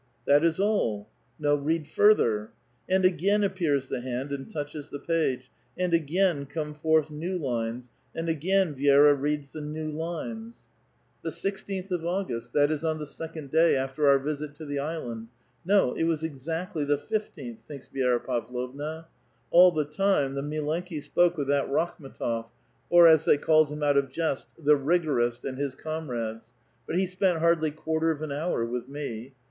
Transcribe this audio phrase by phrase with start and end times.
[0.25, 2.49] "That is all!"" No, read further."
[2.89, 7.91] And again appears the hand and touches the page, and again come forth new lines,
[8.15, 10.61] and again Vi^ra reads the new lines:—
[11.23, 11.67] A VITAL QUESTION.
[11.85, 14.65] 233 The sixteenth of August— that is on the second day after our visit to
[14.65, 15.27] the island;
[15.63, 21.37] no, it was exactly the fifteenth/* thinks Vi^ra Pavlovna:*' all tlie time the milenki spoke
[21.37, 25.45] with that* llakhni^tof / or as they called him out of jest, the rigor ist^
[25.47, 26.55] and his comrades,
[26.87, 29.33] but he spent hardly quarter of an hour witti me.